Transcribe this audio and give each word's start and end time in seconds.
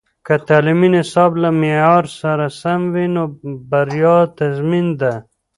که 0.25 0.33
تعلیمي 0.47 0.89
نصاب 0.95 1.31
له 1.41 1.49
معیار 1.61 2.05
سره 2.19 2.45
سم 2.59 2.81
وي، 2.93 3.05
نو 3.15 3.23
بریا 3.69 4.17
تضمین 4.37 4.87
ده. 4.99 5.13